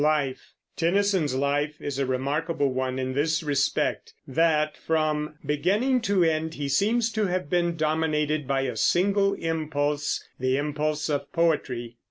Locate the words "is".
1.79-1.99